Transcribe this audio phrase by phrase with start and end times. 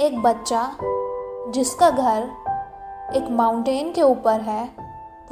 [0.00, 0.62] एक बच्चा
[1.50, 2.22] जिसका घर
[3.16, 4.68] एक माउंटेन के ऊपर है,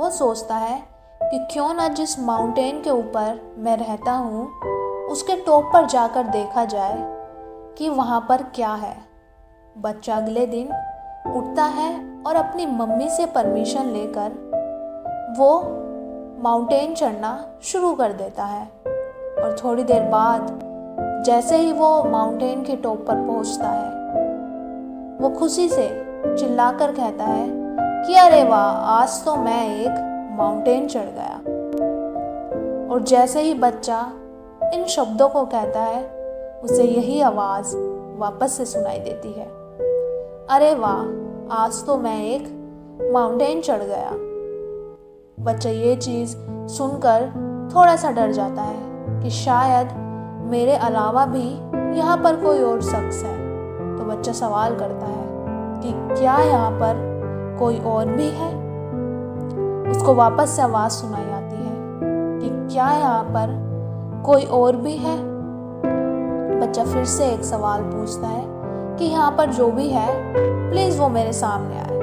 [0.01, 0.79] वो सोचता है
[1.23, 4.47] कि क्यों ना जिस माउंटेन के ऊपर मैं रहता हूँ,
[5.11, 6.97] उसके टॉप पर जाकर देखा जाए
[7.79, 8.97] कि वहाँ पर क्या है।
[9.79, 10.67] बच्चा अगले दिन
[11.33, 15.60] उठता है और अपनी मम्मी से परमिशन लेकर वो
[16.42, 20.60] माउंटेन चढ़ना शुरू कर देता है। और थोड़ी देर बाद
[21.27, 24.05] जैसे ही वो माउंटेन के टॉप पर पहुँचता है
[25.20, 25.88] वो खुशी से
[26.38, 27.48] चिल्लाकर कहता है
[28.07, 29.91] कि अरे वाह, आज तो मैं एक
[30.38, 31.37] माउंटेन चढ़ गया।
[32.93, 34.12] और जैसे ही बच्चा
[34.74, 36.05] इन शब्दों को कहता है,
[36.65, 37.77] उसे यही आवाज़
[38.19, 39.47] वापस से सुनाई देती है।
[40.47, 41.01] अरे वाह,
[41.57, 42.43] आज तो मैं एक
[43.12, 44.10] माउंटेन चढ़ गया।
[45.45, 46.37] बच्चा ये चीज़
[46.69, 47.23] सुनकर
[47.77, 48.79] थोड़ा सा डर जाता है
[49.23, 49.88] कि शायद
[50.51, 51.48] मेरे अलावा भी
[51.98, 53.46] यहाँ पर कोई और शख्स है।
[53.99, 55.27] तो बच्चा सवाल करता है
[55.83, 57.16] कि क्या यहाँ पर
[57.59, 58.66] कोई और भी है?
[59.91, 61.77] उसको वापस से आवाज़ सुनाई आती है
[62.41, 63.66] कि क्या यहाँ पर
[64.27, 65.36] कोई और भी है?
[66.61, 68.44] बच्चा फिर से एक सवाल पूछता है
[68.97, 70.33] कि यहाँ पर जो भी है
[70.70, 71.97] प्लीज़ वो मेरे सामने आए।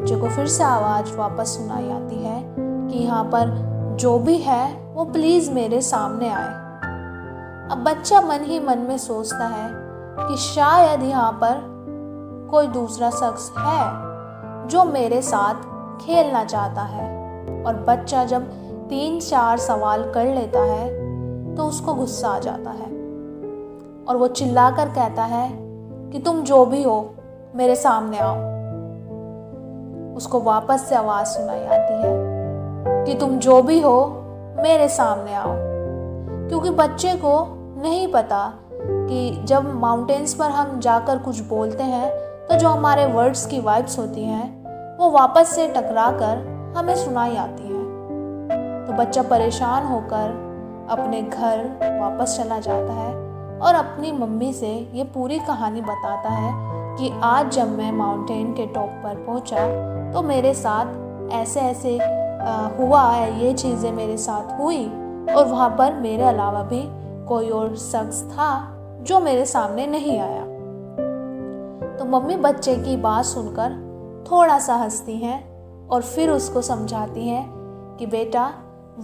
[0.00, 4.92] बच्चे को फिर से आवाज़ वापस सुनाई आती है कि यहाँ पर जो भी है,
[4.94, 6.64] वो प्लीज़ मेरे सामने आए।
[7.70, 9.83] अब बच्चा मन ही मन में सोचता है
[10.20, 11.60] कि शायद यहाँ पर
[12.50, 15.54] कोई दूसरा शख्स है जो मेरे साथ
[16.00, 17.04] खेलना चाहता है।
[17.64, 18.42] और बच्चा जब
[18.88, 20.88] तीन चार सवाल कर लेता है
[21.56, 22.86] तो उसको गुस्सा आ जाता है।
[24.08, 25.50] और वो चिल्ला कर कहता है
[26.10, 27.14] कि तुम जो भी हो,
[27.54, 28.36] मेरे सामने आओ।
[30.16, 34.06] उसको वापस से आवाज़ सुनाई आती है कि तुम जो भी हो,
[34.56, 35.54] मेरे सामने आओ।
[36.48, 37.46] क्योंकि बच्चे को
[37.82, 38.52] नहीं पता
[39.06, 42.08] कि जब माउंटेन्स पर हम जाकर कुछ बोलते हैं
[42.48, 47.36] तो जो हमारे वर्ड्स की वाइब्स होती हैं, वो वापस से टकरा कर हमें सुनाई
[47.36, 47.72] आती हैं।
[48.86, 50.42] तो बच्चा परेशान होकर
[50.90, 51.64] अपने घर
[52.00, 53.12] वापस चला जाता है
[53.60, 56.52] और अपनी मम्मी से ये पूरी कहानी बताता है
[56.98, 61.98] कि आज जब मैं माउंटेन के टॉप पर पहुँचा तो मेरे साथ ऐसे ऐसे
[62.78, 64.84] हुआ है, ये चीज़ें मेरे साथ हुई
[65.34, 66.82] और वहाँ पर मेरे अलावा भी
[67.28, 68.73] कोई और शख्स था।
[69.04, 70.44] जो मेरे सामने नहीं आया।
[71.98, 73.72] तो मम्मी बच्चे की बात सुनकर
[74.30, 77.44] थोड़ा सा हंसती हैं और फिर उसको समझाती हैं
[77.98, 78.52] कि बेटा,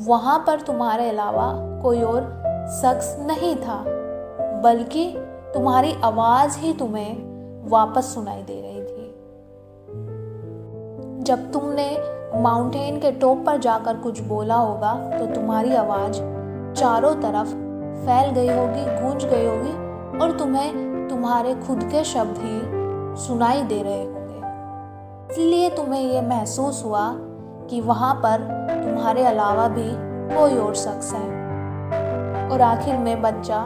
[0.06, 1.53] वहाँ पर तुम्हारे अलावा
[1.83, 2.22] कोई और
[2.83, 3.84] शख्स नहीं था,
[4.62, 5.12] बल्कि
[5.55, 9.06] तुम्हारी आवाज़ ही तुम्हें वापस सुनाई दे रही थी।
[11.25, 11.88] जब तुमने
[12.43, 16.17] माउंटेन के टॉप पर जाकर कुछ बोला होगा तो तुम्हारी आवाज़
[16.81, 17.55] चारों तरफ़
[18.00, 19.90] फैल गई होगी, गूंज गई होगी
[20.20, 22.60] और तुम्हें तुम्हारे खुद के शब्द ही
[23.16, 27.12] सुनाई दे रहे होंगे। इसलिए तुम्हें ये महसूस हुआ
[27.70, 28.42] कि वहाँ पर
[28.84, 29.88] तुम्हारे अलावा भी
[30.34, 33.62] कोई और शख्स है। और आखिर में बच्चा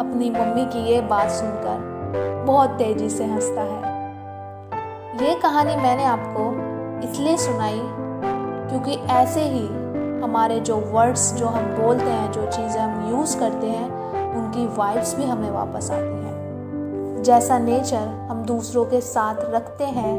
[0.00, 3.80] अपनी मम्मी की ये बात सुनकर बहुत तेज़ी से हंसता है।
[5.24, 6.50] ये कहानी मैंने आपको
[7.08, 7.80] इसलिए सुनाई
[8.70, 9.66] क्योंकि ऐसे ही
[10.22, 14.01] हमारे जो वर्ड्स जो हम बोलते हैं, जो चीज़ें हम यूज़ करते हैं
[14.34, 20.14] उनकी वाइब्स भी हमें वापस आती हैं। जैसा नेचर हम दूसरों के साथ रखते हैं,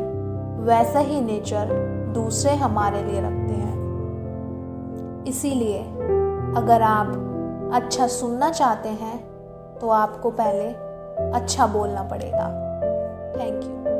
[0.60, 1.70] वैसा ही नेचर
[2.14, 5.80] दूसरे हमारे लिए रखते हैं। इसीलिए
[6.58, 9.18] अगर आप अच्छा सुनना चाहते हैं
[9.80, 10.68] तो आपको पहले
[11.34, 12.48] अच्छा बोलना पड़ेगा।
[13.36, 13.93] Thank you